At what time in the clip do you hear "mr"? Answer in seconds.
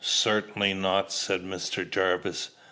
1.43-1.87